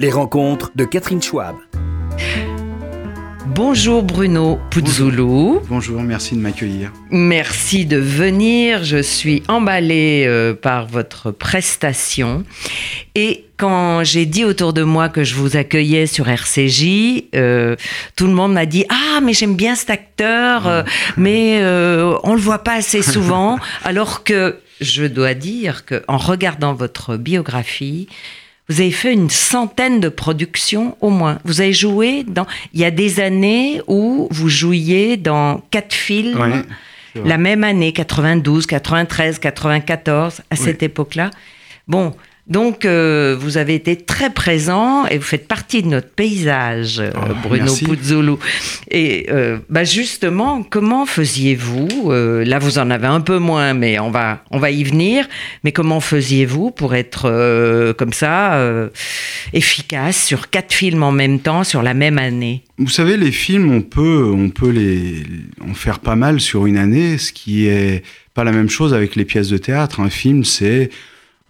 [0.00, 1.56] Les rencontres de Catherine Schwab.
[3.46, 5.60] Bonjour Bruno Puzzoulou.
[5.68, 6.90] Bonjour, merci de m'accueillir.
[7.10, 8.82] Merci de venir.
[8.82, 12.44] Je suis emballée euh, par votre prestation.
[13.14, 17.76] Et quand j'ai dit autour de moi que je vous accueillais sur RCJ, euh,
[18.16, 20.82] tout le monde m'a dit Ah, mais j'aime bien cet acteur, euh,
[21.16, 21.58] mais
[22.24, 23.58] on le voit pas assez souvent.
[23.84, 28.08] alors que je dois dire qu'en regardant votre biographie,
[28.72, 31.38] vous avez fait une centaine de productions au moins.
[31.44, 32.46] Vous avez joué dans.
[32.72, 36.64] Il y a des années où vous jouiez dans quatre films
[37.14, 41.30] la même année, 92, 93, 94, à cette époque-là.
[41.86, 42.14] Bon,
[42.48, 47.12] donc, euh, vous avez été très présent et vous faites partie de notre paysage, euh,
[47.14, 48.36] oh, Bruno Puzzoulou.
[48.90, 54.10] Et euh, bah justement, comment faisiez-vous Là, vous en avez un peu moins, mais on
[54.10, 55.28] va, on va y venir.
[55.62, 58.58] Mais comment faisiez-vous pour être comme ça
[59.52, 62.64] efficace sur quatre films en même temps, sur la même année?
[62.76, 65.22] Vous savez, les films, on peut, on peut les,
[65.60, 68.02] en faire pas mal sur une année, ce qui est
[68.34, 70.00] pas la même chose avec les pièces de théâtre.
[70.00, 70.90] Un film, c'est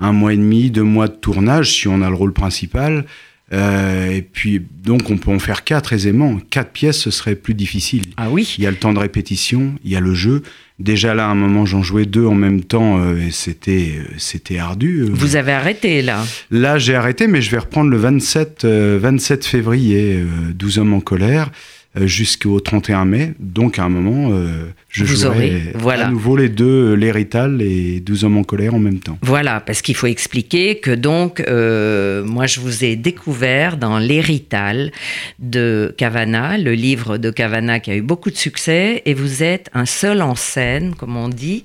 [0.03, 3.05] un mois et demi, deux mois de tournage si on a le rôle principal.
[3.53, 6.39] Euh, et puis, donc, on peut en faire quatre aisément.
[6.51, 8.03] Quatre pièces, ce serait plus difficile.
[8.17, 10.43] Ah oui Il y a le temps de répétition, il y a le jeu.
[10.79, 14.05] Déjà là, à un moment, j'en jouais deux en même temps euh, et c'était, euh,
[14.17, 15.05] c'était ardu.
[15.13, 20.25] Vous avez arrêté là Là, j'ai arrêté, mais je vais reprendre le 27, 27 février,
[20.55, 21.51] 12 hommes en colère.
[21.99, 23.35] Euh, jusqu'au 31 mai.
[23.39, 26.07] Donc à un moment, euh, je Vous jouerai voilà.
[26.07, 29.19] à nouveau les deux, l'hérital et 12 hommes en colère en même temps.
[29.21, 34.91] Voilà, parce qu'il faut expliquer que donc, euh, moi je vous ai découvert dans l'hérital
[35.39, 39.69] de Cavana, le livre de Cavana qui a eu beaucoup de succès, et vous êtes
[39.75, 41.63] un seul en scène, comme on dit,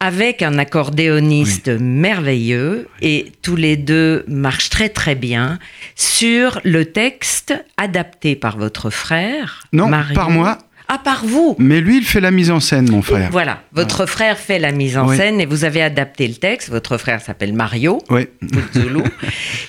[0.00, 5.58] avec un accordéoniste merveilleux et tous les deux marchent très très bien
[5.96, 9.64] sur le texte adapté par votre frère.
[9.72, 10.58] Non, par moi.
[10.90, 13.28] Ah, par vous Mais lui, il fait la mise en scène, mon frère.
[13.30, 16.70] Voilà, votre frère fait la mise en scène et vous avez adapté le texte.
[16.70, 18.26] Votre frère s'appelle Mario oui.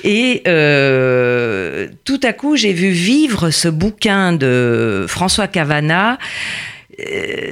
[0.06, 6.18] et euh, tout à coup, j'ai vu vivre ce bouquin de François Cavana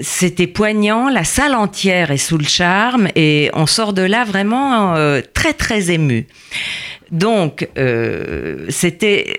[0.02, 4.96] c'était poignant, la salle entière est sous le charme et on sort de là vraiment
[4.96, 6.28] euh, très très ému.
[7.12, 9.38] Donc euh, c'était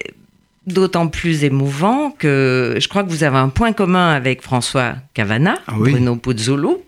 [0.67, 5.57] d'autant plus émouvant que je crois que vous avez un point commun avec François Cavana,
[5.67, 6.85] ah Bruno Puzzolo.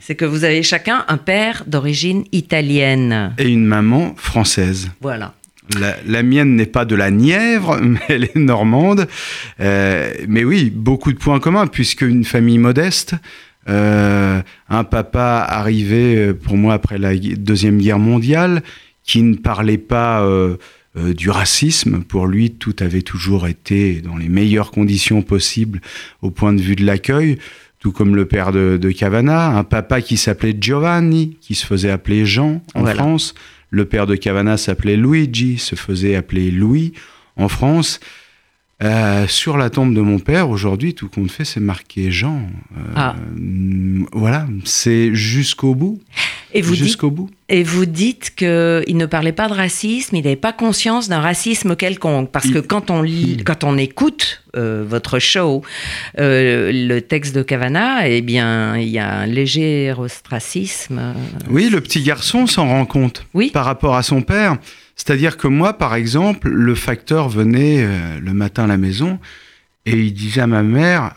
[0.00, 3.34] C'est que vous avez chacun un père d'origine italienne.
[3.38, 4.90] Et une maman française.
[5.00, 5.34] Voilà.
[6.06, 9.06] La, mienne n'est pas de la Nièvre, mais elle est normande.
[9.60, 13.14] Euh, mais oui, beaucoup de points communs, puisque une famille modeste,
[13.68, 18.62] euh, un papa arrivé euh, pour moi après la Deuxième Guerre mondiale,
[19.04, 20.22] qui ne parlait pas
[20.94, 22.02] du racisme.
[22.02, 25.80] Pour lui, tout avait toujours été dans les meilleures conditions possibles
[26.20, 27.38] au point de vue de l'accueil
[27.78, 31.90] tout comme le père de, de Cavana, un papa qui s'appelait Giovanni, qui se faisait
[31.90, 33.34] appeler Jean en France,
[33.70, 36.92] le père de Cavana s'appelait Luigi, se faisait appeler Louis
[37.36, 38.00] en France.
[38.80, 42.42] Euh, sur la tombe de mon père, aujourd'hui, tout compte fait, c'est marqué Jean.
[42.76, 43.16] Euh, ah.
[44.12, 46.00] Voilà, c'est jusqu'au bout.
[46.54, 47.28] Et vous jusqu'au bout.
[47.48, 51.74] Et vous dites qu'il ne parlait pas de racisme, il n'avait pas conscience d'un racisme
[51.74, 52.30] quelconque.
[52.30, 55.62] Parce que quand on lit, quand on écoute euh, votre show,
[56.16, 61.14] le texte de Cavana, eh bien, il y a un léger ostracisme.
[61.50, 63.26] Oui, le petit garçon s'en rend compte.
[63.34, 63.50] Oui.
[63.50, 64.56] Par rapport à son père.
[64.98, 69.18] C'est-à-dire que moi, par exemple, le facteur venait euh, le matin à la maison
[69.86, 71.14] et il disait à ma mère,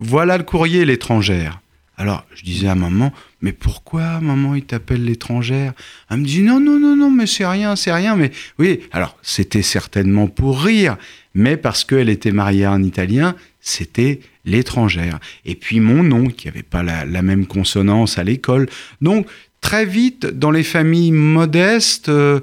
[0.00, 1.60] voilà le courrier l'étrangère.
[1.98, 3.12] Alors, je disais à maman,
[3.42, 5.72] mais pourquoi, maman, il t'appelle l'étrangère?
[6.08, 8.14] Elle me dit, non, non, non, non, mais c'est rien, c'est rien.
[8.14, 8.30] Mais
[8.60, 10.96] oui, alors, c'était certainement pour rire,
[11.34, 15.18] mais parce qu'elle était mariée à un Italien, c'était l'étrangère.
[15.44, 18.68] Et puis mon nom, qui n'avait pas la, la, même consonance à l'école.
[19.00, 19.26] Donc,
[19.60, 22.40] très vite, dans les familles modestes, euh,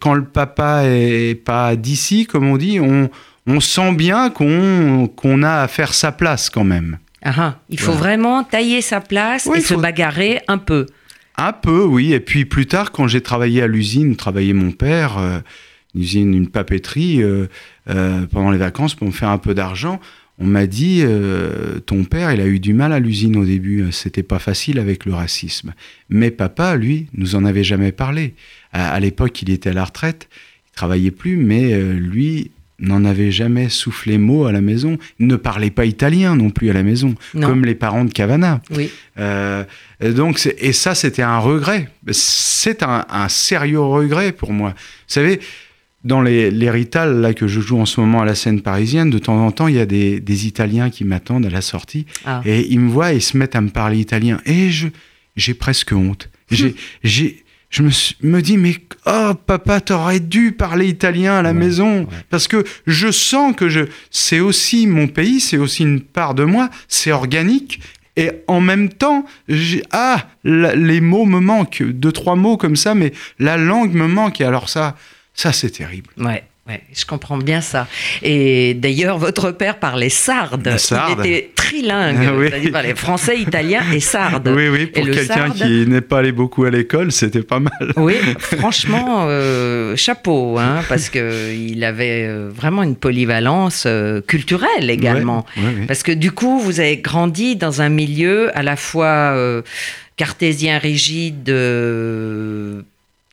[0.00, 3.10] quand le papa est pas d'ici, comme on dit, on,
[3.46, 6.98] on sent bien qu'on a à faire sa place quand même.
[7.22, 7.58] Ah, ah.
[7.68, 10.86] il faut vraiment tailler sa place et se bagarrer un peu.
[11.36, 12.12] Un peu, oui.
[12.12, 15.40] Et puis plus tard, quand j'ai travaillé à l'usine, travaillait mon père, euh,
[15.94, 17.46] une usine, une papeterie, euh,
[18.32, 20.00] pendant les vacances pour me faire un peu d'argent,
[20.38, 23.86] on m'a dit euh, ton père, il a eu du mal à l'usine au début,
[23.90, 25.72] c'était pas facile avec le racisme.
[26.10, 28.34] Mais papa, lui, nous en avait jamais parlé.
[28.72, 30.28] À, l'époque, il était à la retraite,
[30.68, 34.98] il travaillait plus, mais euh, lui n'en avait jamais soufflé mot à la maison.
[35.18, 38.60] Il ne parlait pas italien non plus à la maison, comme les parents de Cavana.
[38.70, 38.90] Oui.
[39.18, 39.64] Euh,
[40.02, 41.88] donc, et ça, c'était un regret.
[42.10, 44.70] C'est un, un, sérieux regret pour moi.
[44.70, 44.74] Vous
[45.14, 45.40] savez,
[46.06, 49.10] dans les, les Rital, là, que je joue en ce moment à la scène parisienne,
[49.10, 52.06] de temps en temps, il y a des, des Italiens qui m'attendent à la sortie.
[52.24, 52.40] Ah.
[52.46, 54.40] Et ils me voient et se mettent à me parler italien.
[54.46, 54.88] Et je,
[55.36, 56.30] j'ai presque honte.
[56.52, 58.76] J'ai, j'ai, je me, suis- me dis, mais
[59.06, 62.02] oh papa, t'aurais dû parler italien à la Ouais, maison.
[62.02, 62.06] ouais.
[62.30, 63.80] Parce que je sens que je,
[64.12, 67.80] c'est aussi mon pays, c'est aussi une part de moi, c'est organique.
[68.16, 72.76] Et en même temps, j'ai- ah, la- les mots me manquent, deux, trois mots comme
[72.76, 74.40] ça, mais la langue me manque.
[74.40, 74.96] Et alors ça,
[75.36, 76.08] ça c'est terrible.
[76.18, 77.86] Ouais, ouais, je comprends bien ça.
[78.22, 80.76] Et d'ailleurs, votre père parlait sarde.
[80.78, 81.20] Sarde.
[81.24, 82.48] Il était trilingue, Ah oui.
[82.64, 84.48] il parlait français, italien et sarde.
[84.48, 87.92] Oui, oui, pour quelqu'un sarde qui n'est pas allé beaucoup à l'école, c'était pas mal.
[87.96, 94.88] Oui, franchement, euh, chapeau, hein, parce que il avait euh, vraiment une polyvalence euh, culturelle
[94.88, 95.44] également.
[95.56, 95.86] Ouais, ouais, ouais.
[95.86, 99.62] Parce que du coup, vous avez grandi dans un milieu à la fois euh,
[100.16, 101.50] cartésien rigide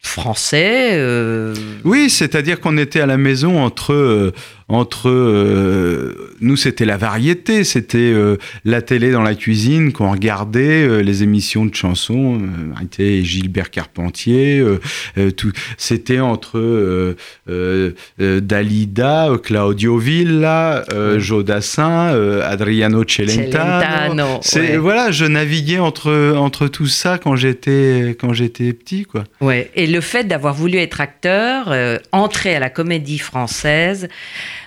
[0.03, 0.91] français.
[0.93, 1.53] euh,
[1.83, 4.31] Oui, c'est-à-dire qu'on était à la maison entre euh,
[4.73, 10.83] entre euh, nous c'était la variété, c'était euh, la télé dans la cuisine qu'on regardait,
[10.83, 12.41] euh, les émissions de chansons,
[12.97, 14.63] et Gilbert Carpentier,
[15.37, 17.15] tout, c'était entre
[18.17, 20.83] Dalida, Claudio Villa,
[21.17, 23.81] Jodassin, euh, Adriano Celentano.
[23.81, 24.77] Celentano, C'est ouais.
[24.77, 29.23] voilà, je naviguais entre entre tout ça quand j'étais quand j'étais petit quoi.
[29.41, 29.71] Ouais.
[29.75, 31.73] Et le fait d'avoir voulu être acteur,
[32.11, 34.07] entrer à la comédie française,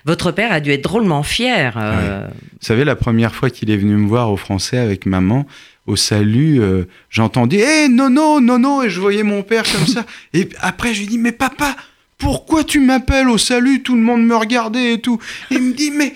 [0.06, 1.74] votre père a dû être drôlement fier.
[1.76, 5.46] euh, Vous savez, la première fois qu'il est venu me voir au français avec maman,
[5.86, 9.86] au salut, euh, j'entendais Hé, non, non, non, non, et je voyais mon père comme
[9.86, 10.06] ça.
[10.32, 11.76] Et après, je lui dis Mais papa,
[12.18, 13.82] pourquoi tu m'appelles au salut?
[13.82, 15.18] Tout le monde me regardait et tout.
[15.50, 16.14] Il me dit Mais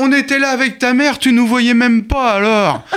[0.00, 2.84] on était là avec ta mère, tu nous voyais même pas alors.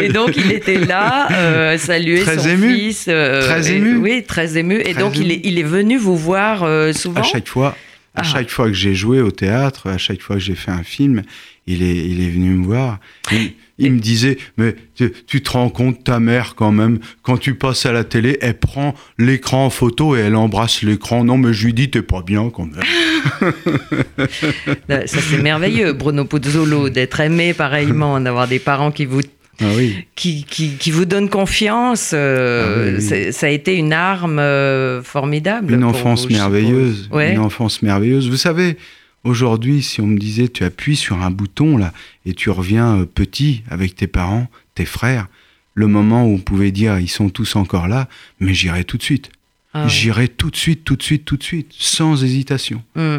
[0.00, 2.74] Et donc il était là, euh, saluer Très son ému.
[2.74, 3.06] fils.
[3.08, 3.96] euh, Très et- ému.
[3.96, 4.80] Oui, très ému.
[4.84, 7.20] Et donc il est, il est venu vous voir euh, souvent.
[7.20, 7.76] À chaque fois,
[8.14, 8.24] à Ah.
[8.24, 11.22] chaque fois que j'ai joué au théâtre, à chaque fois que j'ai fait un film,
[11.66, 12.98] il est, il est venu me voir.
[13.30, 17.38] Il, il me disait, mais tu, tu te rends compte, ta mère quand même, quand
[17.38, 21.24] tu passes à la télé, elle prend l'écran en photo et elle embrasse l'écran.
[21.24, 22.80] Non, mais je lui dis, t'es pas bien quand même.
[24.88, 29.20] Ça c'est merveilleux, Bruno Puzzolo, d'être aimé pareillement, d'avoir des parents qui vous
[29.60, 30.06] Ah oui.
[30.14, 32.12] qui, qui, qui vous donnent confiance.
[32.14, 33.02] euh, Ah oui, oui.
[33.02, 35.72] c'est- Ça a été une arme euh, formidable.
[35.74, 37.08] Une enfance vous, merveilleuse.
[37.12, 37.32] Ouais.
[37.32, 38.28] Une enfance merveilleuse.
[38.28, 38.76] Vous savez,
[39.24, 41.92] aujourd'hui, si on me disait, tu appuies sur un bouton là
[42.26, 45.28] et tu reviens euh, petit avec tes parents, tes frères,
[45.74, 48.08] le moment où on pouvait dire, ils sont tous encore là,
[48.40, 49.30] mais j'irai tout de suite.
[49.72, 49.86] Ah.
[49.86, 52.82] J'irai tout de suite, tout de suite, tout de suite, sans hésitation.
[52.96, 53.18] Hmm.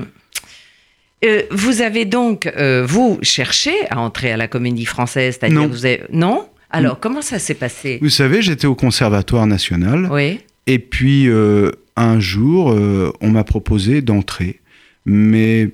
[1.24, 5.86] Euh, vous avez donc, euh, vous, cherché à entrer à la comédie française, c'est-à-dire vous
[5.86, 6.02] avez...
[6.12, 6.48] Non?
[6.72, 8.00] Alors, comment ça s'est passé?
[8.02, 10.40] Vous savez, j'étais au Conservatoire national Oui.
[10.68, 12.76] et puis euh, un jour,
[13.20, 14.62] on m'a proposé d'entrer.
[15.06, 15.70] Mais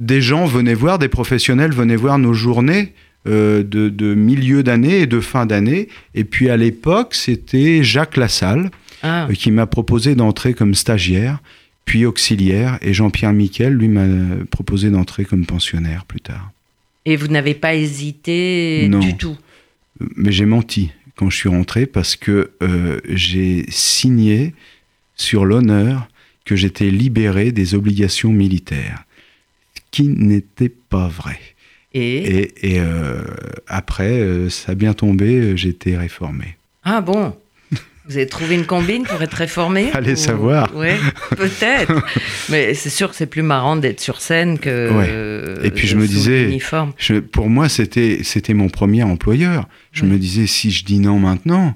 [0.00, 2.92] des gens venaient voir, des professionnels venaient voir nos journées
[3.24, 5.88] de, de milieu d'année et de fin d'année.
[6.14, 8.70] Et puis à l'époque, c'était Jacques Lassalle
[9.06, 11.40] Ah, qui m'a proposé d'entrer comme stagiaire,
[11.84, 14.06] puis auxiliaire, et Jean-Pierre Miquel, lui, m'a
[14.50, 16.50] proposé d'entrer comme pensionnaire plus tard.
[17.04, 19.00] Et vous n'avez pas hésité Non.
[19.00, 19.36] du tout
[20.16, 24.54] Mais j'ai menti quand je suis rentré parce que euh, j'ai signé
[25.16, 26.08] sur l'honneur
[26.46, 29.04] que j'étais libéré des obligations militaires,
[29.74, 31.38] ce qui n'était pas vrai.
[31.92, 32.16] Et...
[32.16, 33.22] Et, et, euh,
[33.68, 36.56] après, euh, ça a bien tombé, été réformé.
[36.82, 37.34] Ah bon?
[38.06, 40.74] Vous avez trouvé une combine pour être réformé Allez Ou- savoir.
[40.76, 40.98] Ouais,
[41.36, 41.92] peut-être.
[42.50, 44.90] Mais c'est sûr que c'est plus marrant d'être sur scène que.
[44.92, 45.06] Ouais.
[45.08, 46.58] euh, Et puis je sous me disais-.
[46.98, 49.68] Je- pour moi, c'était c'était mon premier employeur.
[49.92, 50.08] Je Ouais.
[50.08, 51.74] me disais, si je dis non maintenant,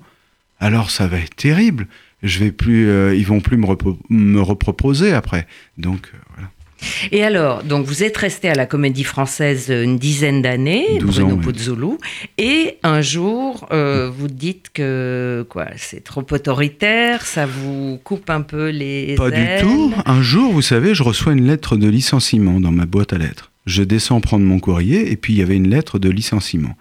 [0.60, 1.86] alors ça va être terrible.
[2.22, 3.66] Je vais plus, euh, ils vont plus me,
[4.10, 5.46] me reproposer après.
[5.78, 6.18] Donc euh.
[7.12, 11.34] Et alors, donc vous êtes resté à la Comédie Française une dizaine d'années, 12 Bruno
[11.34, 11.96] ans, oui.
[12.38, 18.42] Et un jour, euh, vous dites que quoi, c'est trop autoritaire, ça vous coupe un
[18.42, 19.60] peu les Pas ailes.
[19.62, 19.92] du tout.
[20.06, 23.50] Un jour, vous savez, je reçois une lettre de licenciement dans ma boîte à lettres.
[23.66, 26.76] Je descends prendre mon courrier et puis il y avait une lettre de licenciement.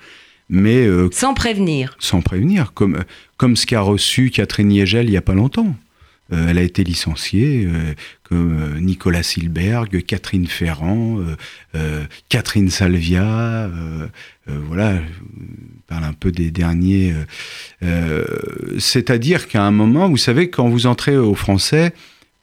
[0.49, 1.97] Mais euh, Sans prévenir.
[1.99, 3.03] sans prévenir, comme,
[3.35, 5.75] comme ce qu'a reçu Catherine Yegel il n'y a pas longtemps.
[6.33, 7.93] Euh, elle a été licenciée, euh,
[8.23, 11.35] comme euh, Nicolas Silberg, Catherine Ferrand, euh,
[11.75, 14.07] euh, Catherine Salvia, euh,
[14.49, 15.01] euh, voilà, je
[15.87, 17.13] parle un peu des derniers.
[17.13, 17.23] euh,
[17.83, 18.25] euh,
[18.77, 21.93] C'est-à-dire qu'à un moment, vous savez, quand vous entrez au français,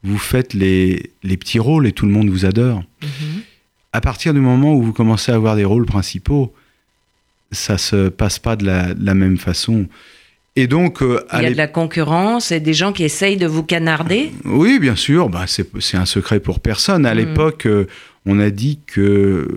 [0.03, 2.83] vous faites les, les petits rôles et tout le monde vous adore.
[3.03, 3.43] Mhm.
[3.93, 6.55] À partir du moment où vous commencez à avoir des rôles principaux,
[7.53, 9.87] ça se passe pas de la, de la même façon.
[10.57, 13.47] Et donc, euh, il y a de la concurrence et des gens qui essayent de
[13.47, 14.33] vous canarder?
[14.45, 17.07] Oui, bien sûr, bah, c'est un secret pour personne.
[17.07, 17.19] À mmh.
[17.19, 17.87] l'époque, euh,
[18.25, 19.49] on a dit que...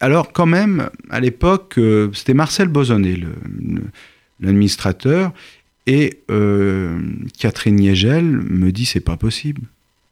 [0.00, 3.16] Alors quand même, à l'époque, euh, c'était Marcel Bozonnet,
[4.40, 5.32] l'administrateur,
[5.86, 6.20] et
[7.38, 9.62] Catherine Niegel me dit, c'est pas possible,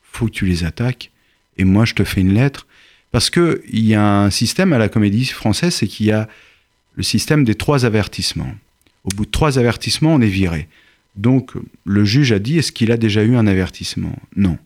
[0.02, 1.12] faut que tu les attaques,
[1.56, 2.66] et moi je te fais une lettre.
[3.12, 6.28] Parce qu'il y a un système à la comédie française, c'est qu'il y a
[6.96, 8.52] le système des trois avertissements.
[9.10, 10.68] Au bout de trois avertissements, on est viré.
[11.16, 11.52] Donc,
[11.84, 14.14] le juge a dit, est-ce qu'il a déjà eu un avertissement?
[14.36, 14.58] Non.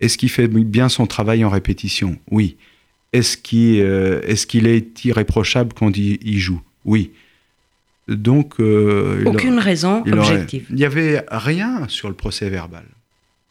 [0.00, 2.18] Est-ce qu'il fait bien son travail en répétition?
[2.30, 2.56] Oui.
[3.12, 6.62] Est-ce qu'il euh, est, irréprochable quand il, joue?
[6.84, 7.10] Oui.
[8.08, 8.54] Donc.
[8.58, 10.66] Euh, aucune raison objective.
[10.70, 12.84] il n'y avait rien sur le procès verbal.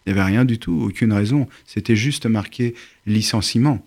[0.05, 1.47] Il n'y avait rien du tout, aucune raison.
[1.65, 2.73] C'était juste marqué
[3.05, 3.85] licenciement.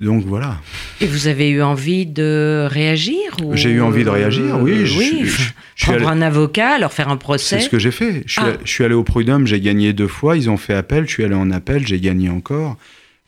[0.00, 0.60] Donc voilà.
[1.00, 4.86] Et vous avez eu envie de réagir J'ai eu envie de réagir, oui.
[4.86, 5.30] Je, oui,
[5.80, 7.58] prendre un avocat, leur faire un procès.
[7.58, 8.22] C'est ce que j'ai fait.
[8.26, 8.52] Je suis, ah.
[8.64, 10.36] je suis, allé au prud'homme, j'ai gagné deux fois.
[10.36, 12.76] Ils ont fait appel, je suis allé en appel, j'ai gagné encore.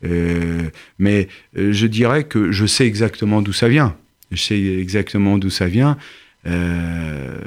[0.05, 3.97] Euh, mais euh, je dirais que je sais exactement d'où ça vient.
[4.31, 5.99] Je sais exactement d'où ça vient.
[6.47, 7.39] Euh,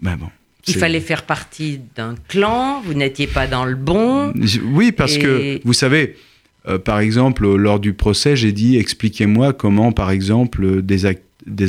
[0.00, 0.28] ben bon.
[0.66, 4.32] Il fallait faire partie d'un clan, vous n'étiez pas dans le bon.
[4.64, 6.16] Oui, parce que, vous savez,
[6.68, 11.06] euh, par exemple, lors du procès, j'ai dit expliquez-moi comment, par exemple, des,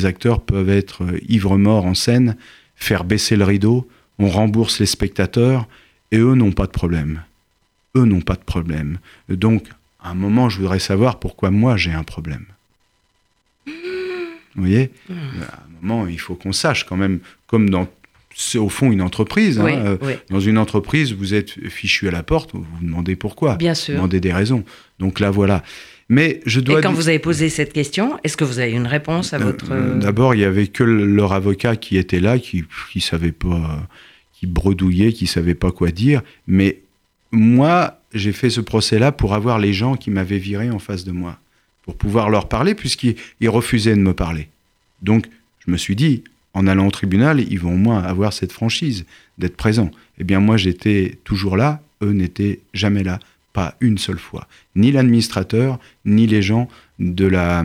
[0.06, 2.36] acteurs peuvent être euh, ivres-morts en scène,
[2.76, 5.66] faire baisser le rideau, on rembourse les spectateurs,
[6.12, 7.22] et eux n'ont pas de problème.
[7.96, 8.98] Eux n'ont pas de problème.
[9.28, 9.66] Donc,
[10.00, 12.44] à un moment, je voudrais savoir pourquoi moi j'ai un problème.
[13.66, 14.92] Vous voyez?
[15.08, 15.14] Mmh.
[15.14, 17.88] À un moment, il faut qu'on sache quand même, comme dans
[18.34, 19.58] c'est au fond une entreprise.
[19.60, 19.98] Hein.
[20.02, 23.56] Euh, dans une entreprise, vous êtes fichu à la porte, vous vous demandez pourquoi.
[23.56, 23.94] Bien sûr.
[23.94, 24.64] Vous demandez des raisons.
[24.98, 25.62] Donc là, voilà.
[26.08, 26.80] Mais je dois.
[26.80, 29.44] Et quand vous avez posé cette question, est-ce que vous avez une réponse à euh,
[29.44, 29.72] votre.
[29.72, 32.64] Euh, d'abord, il y avait que leur avocat qui était là, qui
[32.94, 33.86] ne savait pas,
[34.34, 36.22] qui bredouillait, qui savait pas quoi dire.
[36.46, 36.80] Mais
[37.30, 41.12] moi, j'ai fait ce procès-là pour avoir les gens qui m'avaient viré en face de
[41.12, 41.38] moi,
[41.82, 44.48] pour pouvoir leur parler, puisqu'ils refusaient de me parler.
[45.02, 45.26] Donc,
[45.66, 46.22] je me suis dit,
[46.54, 49.04] en allant au tribunal, ils vont au moins avoir cette franchise
[49.38, 49.90] d'être présents.
[50.18, 53.18] Eh bien, moi, j'étais toujours là, eux n'étaient jamais là,
[53.52, 54.46] pas une seule fois.
[54.76, 56.68] Ni l'administrateur, ni les gens
[56.98, 57.64] de la,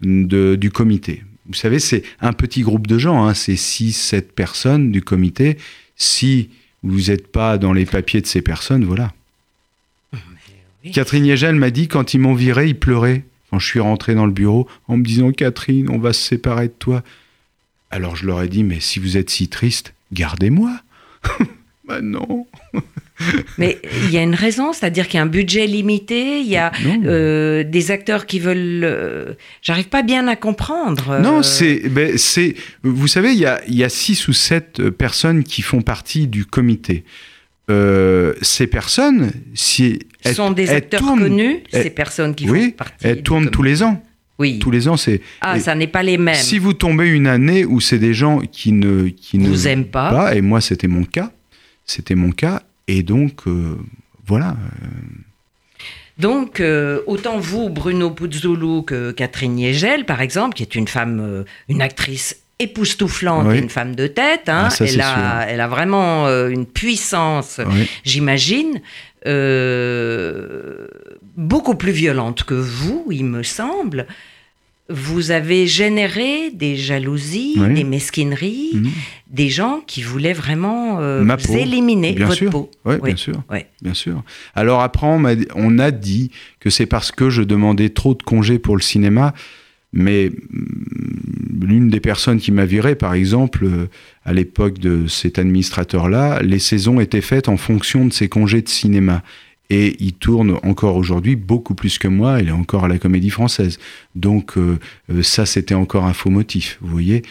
[0.00, 1.22] du comité.
[1.46, 5.58] Vous savez, c'est un petit groupe de gens, hein, c'est 6, 7 personnes du comité.
[5.96, 6.48] Si
[6.82, 9.12] vous n'êtes pas dans les papiers de ces personnes, voilà.
[10.92, 13.24] Catherine Yegel m'a dit, quand ils m'ont viré, ils pleuraient.
[13.50, 16.68] Quand je suis rentré dans le bureau, en me disant, Catherine, on va se séparer
[16.68, 17.02] de toi.
[17.92, 20.72] Alors je leur ai dit, mais si vous êtes si triste, gardez-moi.
[21.86, 22.46] ben non.
[23.58, 26.56] mais il y a une raison, c'est-à-dire qu'il y a un budget limité, il y
[26.56, 26.72] a
[27.04, 28.82] euh, des acteurs qui veulent...
[28.82, 31.10] Euh, j'arrive pas bien à comprendre.
[31.10, 31.20] Euh.
[31.20, 31.86] Non, c'est...
[31.90, 35.60] Ben, c'est vous savez, il y, a, il y a six ou sept personnes qui
[35.60, 37.04] font partie du comité.
[37.68, 43.06] ces personnes, si elles, sont des acteurs connus, ces personnes qui font partie.
[43.06, 44.02] Elles tournent tous les ans.
[44.42, 44.58] Oui.
[44.58, 45.20] Tous les ans, c'est.
[45.40, 46.34] Ah, ça n'est pas les mêmes.
[46.34, 50.34] Si vous tombez une année où c'est des gens qui ne qui vous aiment pas.
[50.34, 51.30] et moi c'était mon cas,
[51.86, 53.78] c'était mon cas, et donc euh,
[54.26, 54.56] voilà.
[54.56, 54.86] Euh.
[56.18, 61.44] Donc, euh, autant vous, Bruno Puzzoulou, que Catherine Niegel, par exemple, qui est une femme,
[61.68, 64.48] une actrice époustouflante et une femme de tête.
[64.48, 67.60] Hein, ah, elle, a, elle, a, vraiment une puissance,
[68.04, 68.80] j'imagine.
[71.36, 74.06] Beaucoup plus violente que vous, il me semble
[74.88, 78.90] vous avez généré des jalousies, des mesquineries, mhm.
[79.30, 82.70] des gens qui voulaient vraiment euh, éliminer votre peau.
[82.84, 83.42] Oui, bien sûr.
[83.80, 84.22] Bien sûr.
[84.54, 88.22] Alors après, on a, on a dit que c'est parce que je demandais trop de
[88.22, 89.34] congés pour le cinéma,
[89.92, 93.88] mais mm, l'une des personnes qui m'a viré, par exemple, euh,
[94.24, 98.68] à l'époque de cet administrateur-là, les saisons étaient faites en fonction de ses congés de
[98.68, 99.22] cinéma
[99.70, 103.30] et il tourne encore aujourd'hui beaucoup plus que moi, il est encore à la comédie
[103.30, 103.78] française.
[104.14, 104.78] Donc euh,
[105.10, 107.22] euh, ça, c'était encore un faux motif, vous voyez.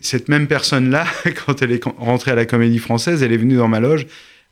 [0.00, 1.06] cette même personne-là,
[1.46, 4.06] quand elle est rentrée à la comédie française, elle est venue dans ma loge,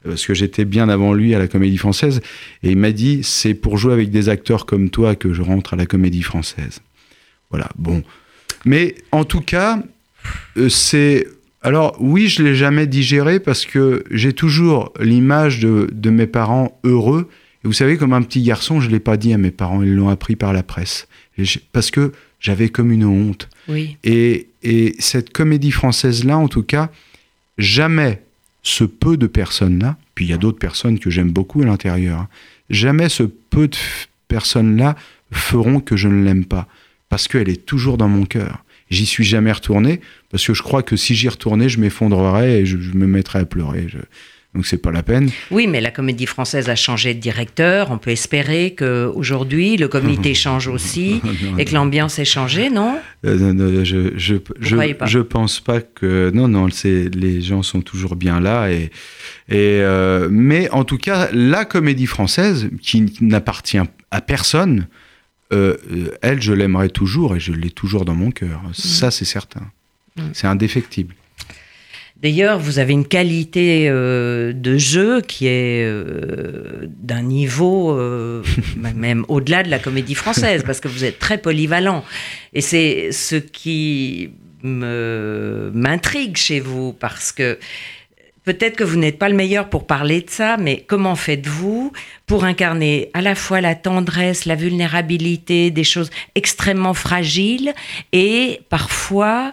[0.05, 2.21] parce que j'étais bien avant lui à la comédie française,
[2.63, 5.75] et il m'a dit, c'est pour jouer avec des acteurs comme toi que je rentre
[5.75, 6.81] à la comédie française.
[7.51, 8.03] Voilà, bon.
[8.65, 9.83] Mais en tout cas,
[10.57, 11.27] euh, c'est
[11.63, 17.29] alors oui, je l'ai jamais digéré parce que j'ai toujours l'image de, mes parents heureux.
[17.65, 19.95] Et vous savez, comme un petit garçon, je l'ai pas dit à mes parents, ils
[19.95, 21.07] l'ont appris par la presse.
[21.73, 23.49] parce que j'avais comme une honte.
[23.69, 23.99] Oui.
[24.05, 24.47] Et,
[24.99, 26.91] cette comédie française-là, en tout cas,
[27.57, 28.23] jamais
[28.63, 32.21] ce peu de personnes-là, puis il y a d'autres personnes que j'aime beaucoup à l'intérieur,
[32.21, 32.29] hein,
[32.69, 33.77] jamais ce peu de
[34.29, 34.97] personnes-là
[35.33, 36.69] feront que je ne l'aime pas.
[37.09, 38.63] Parce qu'elle est toujours dans mon cœur.
[38.91, 42.67] J'y suis jamais retourné parce que je crois que si j'y retournais, je m'effondrerais et
[42.67, 43.87] je, je me mettrais à pleurer.
[43.89, 43.99] Je-
[44.53, 45.31] donc c'est pas la peine.
[45.53, 47.93] Oui, mais la comédie française a changé de directeur.
[47.93, 51.21] On peut espérer qu'aujourd'hui, le comité change aussi
[51.57, 52.99] et que l'ambiance ait changé, non?
[53.25, 57.63] Euh, non, non, je, je, je, je pense pas que non non c'est les gens
[57.63, 58.91] sont toujours bien là et
[59.49, 63.79] et euh, mais en tout cas la comédie française qui n'appartient
[64.11, 64.89] à personne
[65.53, 69.25] euh, euh, elle je l'aimerais toujours et je l'ai toujours dans mon cœur ça c'est
[69.25, 69.71] certain
[70.17, 70.23] Mm.
[70.33, 71.15] c'est indéfectible
[72.23, 78.43] D'ailleurs, vous avez une qualité euh, de jeu qui est euh, d'un niveau euh,
[78.77, 82.05] même au-delà de la comédie française, parce que vous êtes très polyvalent.
[82.53, 87.59] Et c'est ce qui m'intrigue chez vous, parce que
[88.45, 91.93] peut-être que vous n'êtes pas le meilleur pour parler de ça, mais comment faites-vous
[92.27, 97.75] pour incarner à la fois la tendresse, la vulnérabilité, des choses extrêmement fragiles,
[98.13, 99.53] et parfois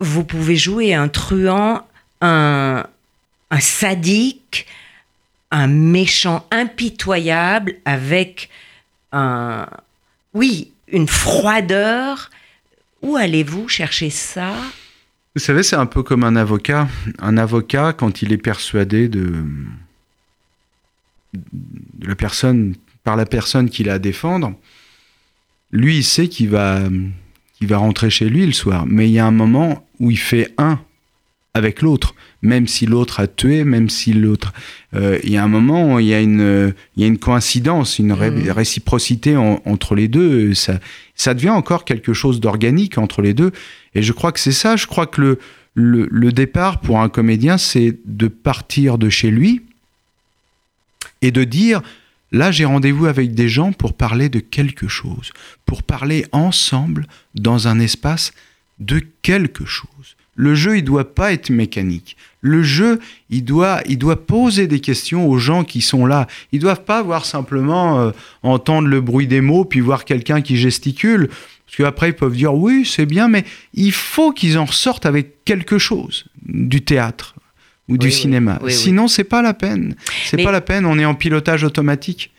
[0.00, 1.82] vous pouvez jouer un truand,
[2.20, 2.84] un,
[3.58, 4.66] sadique,
[5.50, 8.48] un méchant impitoyable avec
[9.12, 9.66] un,
[10.34, 12.30] oui, une froideur.
[13.00, 14.52] Où allez-vous chercher ça?
[15.34, 16.88] Vous savez, c'est un peu comme un avocat.
[17.20, 19.32] Un avocat, quand il est persuadé de,
[21.34, 24.54] de la personne, par la personne qu'il a à défendre,
[25.70, 26.80] lui, il sait qu'il va,
[27.54, 28.84] qu'il va rentrer chez lui le soir.
[28.86, 30.80] Mais il y a un moment où il fait un
[31.54, 34.52] avec l'autre, même si l'autre a tué, même si l'autre.
[34.94, 37.18] euh, il y a un moment où il y a une, il y a une
[37.18, 38.50] coïncidence, une ré- Mhm.
[38.50, 40.54] réciprocité en- entre les deux.
[40.54, 40.78] Ça,
[41.16, 43.50] ça devient encore quelque chose d'organique entre les deux.
[43.98, 44.76] Et je crois que c'est ça.
[44.76, 45.20] Je crois que
[45.74, 49.62] le, le, départ pour un comédien, c'est de partir de chez lui
[51.20, 51.82] et de dire
[52.30, 55.32] là, j'ai rendez-vous avec des gens pour parler de quelque chose,
[55.66, 58.32] pour parler ensemble dans un espace
[58.78, 60.14] de quelque chose.
[60.36, 62.16] Le jeu, il doit pas être mécanique.
[62.40, 63.00] Le jeu,
[63.30, 66.28] il doit, il doit poser des questions aux gens qui sont là.
[66.52, 68.10] Ils doivent pas voir simplement euh,
[68.44, 71.30] entendre le bruit des mots puis voir quelqu'un qui gesticule.
[71.68, 75.44] Parce qu'après, ils peuvent dire oui, c'est bien, mais il faut qu'ils en ressortent avec
[75.44, 77.34] quelque chose du théâtre
[77.88, 78.58] ou du oui, cinéma.
[78.62, 78.72] oui, oui.
[78.72, 79.94] Sinon, c'est pas la peine.
[80.24, 80.86] C'est Mais- pas la peine.
[80.86, 82.32] On est en pilotage automatique.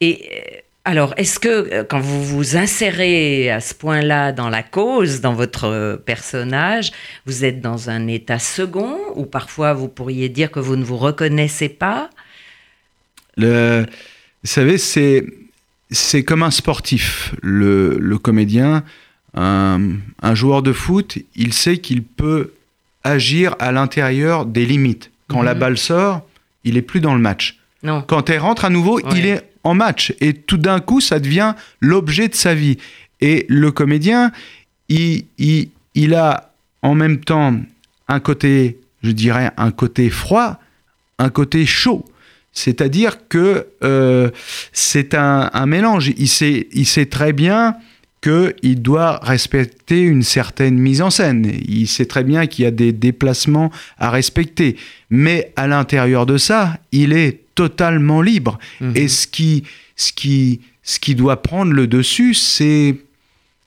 [0.00, 4.62] Et euh, alors, est-ce que euh, quand vous vous insérez à ce point-là dans la
[4.62, 6.92] cause, dans votre euh, personnage,
[7.24, 10.98] vous êtes dans un état second ou parfois vous pourriez dire que vous ne vous
[10.98, 12.10] reconnaissez pas?
[13.38, 13.80] Le,
[14.42, 15.24] vous savez, c'est
[15.90, 17.34] c'est comme un sportif.
[17.42, 18.84] Le, le comédien,
[19.34, 19.80] un,
[20.22, 22.52] un joueur de foot, il sait qu'il peut
[23.02, 25.10] agir à l'intérieur des limites.
[25.28, 25.44] Quand Mhm.
[25.44, 26.26] la balle sort,
[26.64, 27.58] il est plus dans le match.
[27.82, 28.02] Non.
[28.02, 29.12] Quand elle rentre à nouveau, Ouais.
[29.16, 30.14] il est en match.
[30.20, 32.78] Et tout d'un coup, ça devient l'objet de sa vie.
[33.20, 34.32] Et le comédien,
[34.88, 37.54] il, il, il a en même temps
[38.08, 40.58] un côté, je dirais, un côté froid,
[41.18, 42.04] un côté chaud.
[42.54, 44.30] C'est-à-dire que euh,
[44.72, 46.12] c'est un, un mélange.
[46.16, 47.76] Il sait, il sait très bien
[48.24, 51.52] qu'il doit respecter une certaine mise en scène.
[51.68, 54.76] Il sait très bien qu'il y a des déplacements à respecter.
[55.10, 58.58] Mais à l'intérieur de ça, il est totalement libre.
[58.80, 58.92] Mhm.
[58.94, 59.64] Et ce qui,
[59.96, 62.96] ce, qui, ce qui doit prendre le dessus, c'est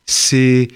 [0.08, 0.69] c'est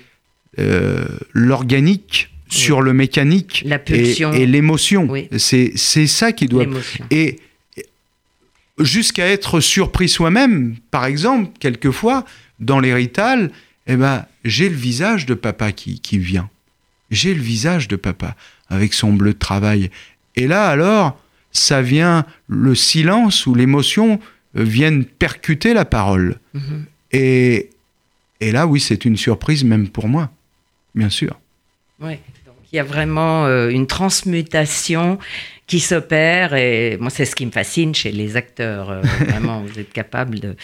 [0.60, 5.08] euh, l'organique sur le mécanique La et, l'émotion.
[5.10, 5.30] Oui.
[5.38, 6.66] C'est c'est ça qui doit
[7.10, 7.40] et
[8.80, 12.26] jusqu'à être surpris soi-même, par exemple, quelquefois,
[12.60, 13.52] dans l'hérital,
[13.88, 16.50] eh ben, j'ai le visage de papa qui, qui vient.
[17.10, 18.36] J'ai le visage de papa
[18.70, 19.92] avec son bleu de travail.
[20.36, 21.20] Et là, alors,
[21.52, 24.20] ça vient, le silence ou l'émotion
[24.58, 26.38] euh, viennent percuter la parole.
[26.54, 26.86] Mhm.
[27.12, 27.70] Et,
[28.40, 30.32] et là, oui, c'est une surprise même pour moi,
[30.96, 31.38] bien sûr.
[32.00, 32.22] Ouais.
[32.46, 35.20] Donc, il y a vraiment euh, une transmutation
[35.72, 39.80] qui s'opère et moi c'est ce qui me fascine chez les acteurs euh, vraiment vous
[39.80, 40.58] êtes capable de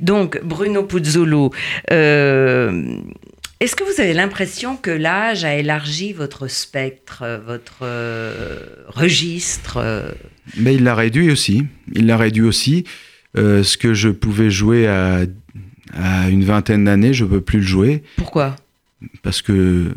[0.00, 1.52] donc Bruno Puzzolo
[1.90, 2.82] euh,
[3.60, 10.14] est-ce que vous avez l'impression que l'âge a élargi votre spectre euh, votre euh, registre
[10.56, 11.66] Mais il l'a réduit aussi.
[11.92, 12.84] Il l'a réduit aussi.
[13.36, 15.24] Euh, ce que je pouvais jouer à,
[15.92, 18.02] à une vingtaine d'années, je ne peux plus le jouer.
[18.16, 18.56] pourquoi?
[19.22, 19.92] Parce que,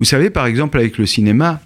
[0.00, 1.60] vous savez, par exemple, avec le cinéma,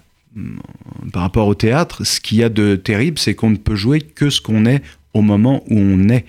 [1.11, 4.01] par rapport au théâtre, ce qu'il y a de terrible, c'est qu'on ne peut jouer
[4.01, 4.81] que ce qu'on est
[5.13, 6.25] au moment où on est.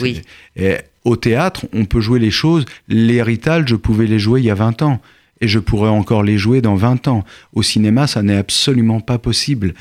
[0.00, 0.22] Oui.
[0.56, 2.64] Et au théâtre, on peut jouer les choses.
[2.88, 5.00] L'héritage, je pouvais les jouer il y a 20 ans.
[5.40, 7.24] Et je pourrais encore les jouer dans 20 ans.
[7.52, 9.74] Au cinéma, ça n'est absolument pas possible.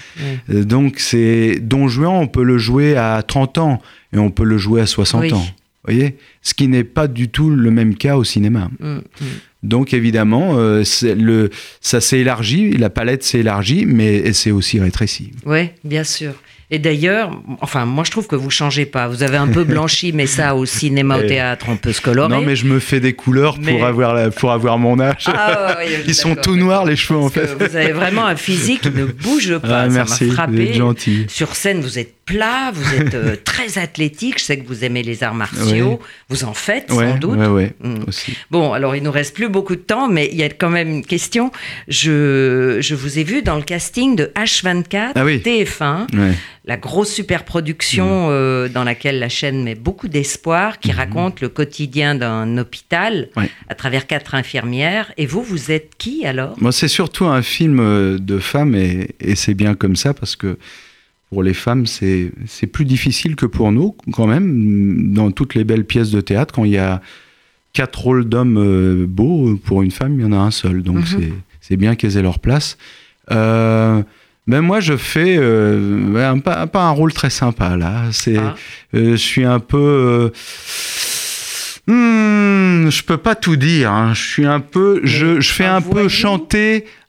[0.50, 3.82] Euh, Donc, c'est Don Juan, on peut le jouer à 30 ans
[4.14, 5.34] et on peut le jouer à 60 Oui.
[5.34, 5.46] ans.
[5.86, 8.70] Voyez Ce qui n'est pas du tout le même cas au cinéma.
[8.80, 9.02] Mm, mm.
[9.64, 14.80] Donc évidemment, euh, c'est le, ça s'est élargi, la palette s'est élargie, mais s'est aussi
[14.80, 15.32] rétrécie.
[15.46, 16.34] Oui, bien sûr.
[16.72, 19.08] Et d'ailleurs, enfin, moi je trouve que vous changez pas.
[19.08, 22.30] Vous avez un peu blanchi, mais ça au cinéma, au théâtre, on peut se colorer.
[22.30, 25.26] Non, mais je me fais des couleurs Mais- pour, avoir la- pour avoir mon âge.
[25.28, 27.46] Ah, ouais, Ils sont tout noirs, les cheveux, en fait.
[27.60, 29.84] Vous avez vraiment un physique qui ne bouge pas.
[29.84, 30.70] Ah, ça merci, vous frappé.
[30.70, 31.26] êtes gentil.
[31.30, 34.40] Sur scène, vous êtes plat, vous êtes euh, très athlétique.
[34.40, 36.00] Je sais que vous aimez les arts martiaux.
[36.30, 37.38] Vous en faites, Ouais, sans doute.
[37.40, 38.04] ouais, ouais, Mm.
[38.08, 38.34] aussi.
[38.52, 40.90] Bon, alors il nous reste plus beaucoup de temps, mais il y a quand même
[40.90, 41.52] une question.
[41.88, 45.38] Je, je vous ai vu dans le casting de H24 Ah oui.
[45.44, 46.34] TF1, Ouais.
[46.66, 52.16] la grosse superproduction euh, dans laquelle la chaîne met beaucoup d'espoir, qui raconte le quotidien
[52.16, 53.30] d'un hôpital
[53.70, 55.12] à travers quatre infirmières.
[55.18, 56.56] Et vous, vous êtes qui alors?
[56.60, 60.36] Moi, c'est surtout un film euh, de femmes et, et c'est bien comme ça parce
[60.36, 60.58] que
[61.34, 62.32] pour les femmes, c'est
[62.72, 65.14] plus difficile que pour nous, quand même.
[65.14, 67.02] Dans toutes les belles pièces de théâtre, quand il y a
[67.74, 70.84] quatre rôles d'hommes euh, beaux, pour une femme, il y en a un seul.
[70.84, 71.06] Donc, Mhm.
[71.06, 72.78] c'est c'est bien qu'elles aient leur place.
[73.32, 74.04] Euh,
[74.48, 78.04] ben moi, je fais euh, un, pas, un rôle très sympa, là.
[78.12, 78.56] C'est, Ah.
[78.96, 80.32] euh, je suis un peu...
[81.88, 83.92] Hmm, je peux pas tout dire.
[83.92, 84.14] hein.
[84.14, 85.02] Je suis un peu...
[85.04, 86.10] Je, je fais un peu voyou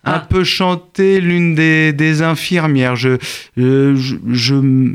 [0.04, 0.10] chanter...
[0.16, 0.26] Un Ah.
[0.28, 2.96] peu chanter l'une des, des infirmières.
[2.96, 3.18] Je,
[3.58, 4.94] euh, je, je-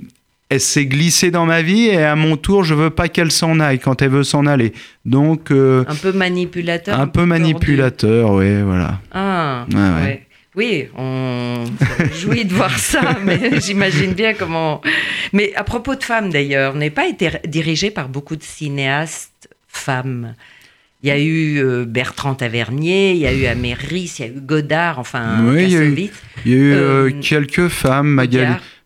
[0.52, 3.60] elle s'est glissée dans ma vie et à mon tour, je veux pas qu'elle s'en
[3.60, 4.74] aille quand elle veut s'en aller.
[5.06, 9.00] Donc, euh, Un peu manipulateur un peu manipulateur, ouais, voilà.
[9.12, 10.02] Ah, Ouais, ouais.
[10.06, 10.26] ouais.
[10.56, 14.82] Oui, on se réjouit de voir ça, mais j'imagine bien comment.
[15.32, 19.48] Mais à propos de femmes d'ailleurs, on n'est pas été dirigé par beaucoup de cinéastes
[19.68, 20.34] femmes.
[21.02, 24.32] Il y a eu euh, Bertrand Tavernier, il y a eu Améris, il y a
[24.32, 25.96] eu Godard, enfin Oui, il y a eu-
[26.46, 28.22] y a eu Euh, euh, quelques femmes,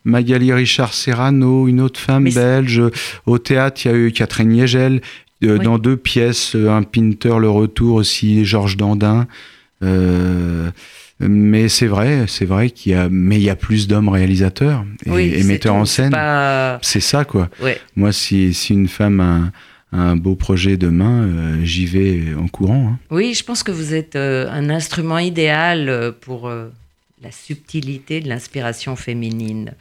[0.06, 2.82] Magali, Richard Serrano, une autre femme Mais belge.
[3.26, 5.02] Au théâtre, il y a eu Catherine Niegel.
[5.44, 5.64] Euh, Oui.
[5.66, 9.28] Dans deux pièces, un Pinter, Le Retour aussi, Georges Dandin.
[9.82, 10.70] Euh,
[11.20, 14.86] mais c'est vrai, c'est vrai qu'il y a, mais il y a plus d'hommes réalisateurs
[15.06, 16.12] et, Oui, et c'est metteurs tout, en c'est scène.
[16.12, 17.50] pas- C'est ça, quoi.
[17.62, 17.80] Ouais.
[17.96, 19.52] Moi, si, si une femme a
[19.94, 22.90] un, beau projet demain, euh, j'y vais en courant.
[22.94, 23.00] hein.
[23.12, 26.70] Oui, je pense que vous êtes euh, un instrument idéal euh, pour euh,
[27.24, 29.74] la subtilité de l'inspiration féminine.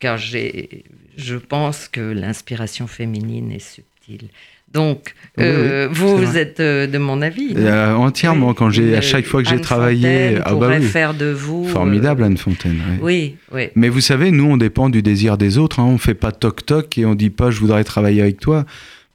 [0.00, 4.28] Car je pense que l'inspiration féminine est subtile.
[4.72, 7.54] Donc, Oui, oui, vous, êtes de mon avis.
[7.94, 8.54] entièrement, Oui.
[8.56, 11.66] quand j'ai, à chaque fois que j'ai travaillé, ah bah faire de vous.
[11.68, 12.80] formidable Anne Fontaine.
[13.02, 13.64] oui, oui.
[13.76, 15.78] Mais vous savez, nous, on dépend du désir des autres.
[15.78, 15.84] Hein.
[15.84, 18.64] On fait pas toc-toc et on dit pas je voudrais travailler avec toi.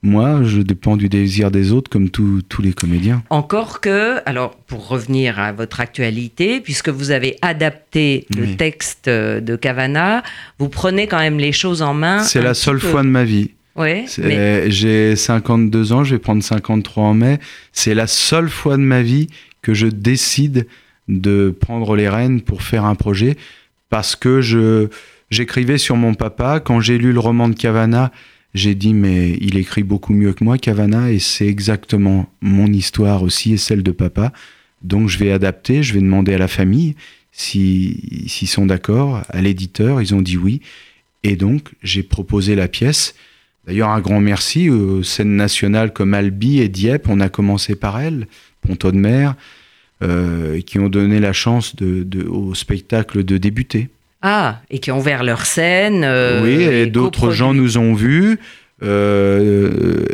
[0.02, 3.22] Moi, je dépends du désir des autres comme tous tous les comédiens.
[3.30, 8.56] Encore que, alors pour revenir à votre actualité, puisque vous avez adapté le Oui.
[8.56, 10.22] texte de Cavana,
[10.60, 12.20] vous prenez quand même les choses en main.
[12.22, 12.86] C'est la seule peu.
[12.88, 13.50] fois de ma vie.
[13.74, 17.38] Ouais, C'est- mais J'ai 52 ans, je vais prendre 53 en mai.
[17.72, 19.26] C'est la seule fois de ma vie
[19.62, 20.66] que je décide
[21.08, 23.36] de prendre les rênes pour faire un projet
[23.90, 24.88] parce que je
[25.30, 26.60] j'écrivais sur mon papa.
[26.60, 28.12] Quand j'ai lu le roman de Cavana,
[28.54, 33.22] j'ai dit mais il écrit beaucoup mieux que moi Cavana et c'est exactement mon histoire
[33.22, 34.32] aussi et celle de papa.
[34.82, 36.94] Donc je vais adapter, je vais demander à la famille
[37.32, 40.60] si s'ils sont d'accord, à l'éditeur, ils ont dit oui.
[41.22, 43.14] Et donc j'ai proposé la pièce.
[43.66, 47.08] D'ailleurs, un grand merci aux scènes nationales comme Albi et Dieppe.
[47.08, 48.26] On a commencé par elles,
[48.62, 49.34] Ponto de Mer,
[50.02, 51.76] euh, qui ont donné la chance
[52.28, 53.88] au spectacle de débuter.
[54.22, 56.02] Ah, et qui ont ouvert leur scène.
[56.04, 58.38] euh, oui, et d'autres gens nous ont vus.
[58.82, 60.04] euh,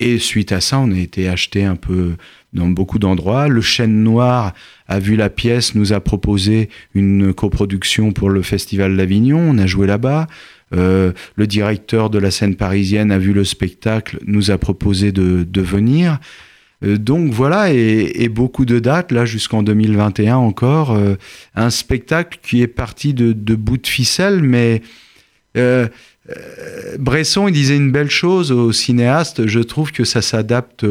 [0.00, 2.12] et suite à ça, on a été acheté un peu
[2.52, 3.48] dans beaucoup d'endroits.
[3.48, 4.54] Le Chêne Noir
[4.86, 9.38] a vu la pièce, nous a proposé une coproduction pour le Festival d'Avignon.
[9.40, 10.28] On a joué là-bas.
[10.74, 15.42] Euh, le directeur de la scène parisienne a vu le spectacle, nous a proposé de,
[15.42, 16.18] de venir.
[16.84, 20.92] Euh, donc voilà, et, beaucoup de dates, là jusqu'en 2021 encore.
[20.92, 21.16] euh,
[21.54, 24.82] un spectacle qui est parti de, bout de ficelle, mais
[25.56, 25.88] euh,
[26.98, 30.84] Bresson, il disait une belle chose au cinéaste, je trouve que ça s'adapte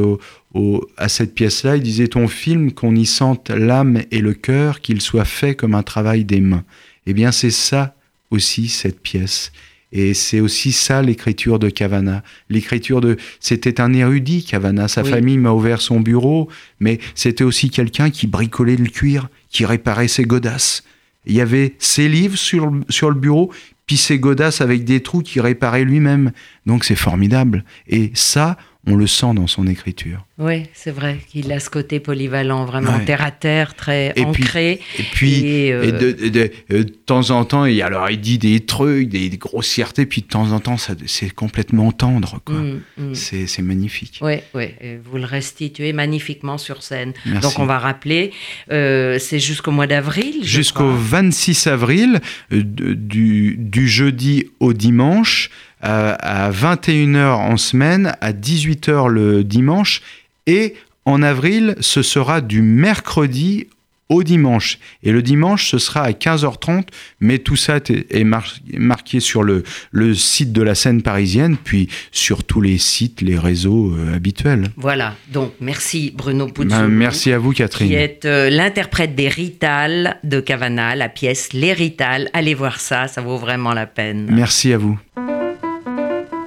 [0.98, 1.76] à cette pièce-là.
[1.76, 5.76] Il disait ton film, qu'on y sente l'âme et le cœur, qu'il soit fait comme
[5.76, 6.64] un travail des mains.
[7.06, 7.96] Eh bien, c'est ça
[8.32, 9.52] aussi, cette pièce.
[9.94, 12.24] Et c'est aussi ça l'écriture de Cavana.
[12.50, 13.16] L'écriture de.
[13.40, 14.88] C'était un érudit, Cavana.
[14.88, 15.10] Sa Oui.
[15.10, 20.10] famille m'a ouvert son bureau, mais c'était aussi quelqu'un qui bricolait le cuir, qui réparait
[20.10, 20.84] ses godasses.
[21.26, 23.52] Il y avait ses livres sur, le- sur le bureau,
[23.86, 26.32] puis ses godasses avec des trous qu'il réparait lui-même.
[26.66, 27.64] Donc c'est formidable.
[27.88, 30.26] Et ça, on le sent dans son écriture.
[30.38, 34.80] Oui, c'est vrai qu'il a ce côté polyvalent, vraiment terre à terre, très ancré.
[34.98, 39.30] et puis, et, euh, de, temps en temps, il, alors il dit des trucs, des,
[39.30, 42.40] grossièretés, puis de temps en temps, c'est complètement tendre.
[42.48, 43.16] Mm, mm.
[43.16, 44.20] C'est magnifique.
[44.22, 44.70] Oui, oui,
[45.04, 47.14] vous le restituez magnifiquement sur scène.
[47.42, 48.32] Donc on va rappeler,
[48.72, 52.22] euh, c'est jusqu'au mois d'avril Jusqu'au 26 avril,
[52.54, 55.50] euh, du, du jeudi au dimanche
[55.82, 60.02] à 21h en semaine, à 18h le dimanche,
[60.48, 63.68] et en avril, ce sera du mercredi
[64.10, 64.80] au dimanche.
[65.04, 66.88] Et le dimanche, ce sera à 15h30,
[67.20, 72.44] mais tout ça est marqué sur le, le site de la scène parisienne, puis sur
[72.44, 74.70] tous les sites, les réseaux euh, habituels.
[74.78, 76.80] Voilà, donc merci Bruno Puzzolini.
[76.80, 77.90] Ben, merci à vous Catherine.
[77.90, 82.30] Qui est euh, l'interprète des Rital de Cavana, la pièce Les Rital.
[82.34, 84.28] Allez voir ça, ça vaut vraiment la peine.
[84.30, 84.98] Merci à vous.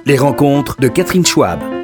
[0.05, 1.80] Les rencontres de Catherine Schwab.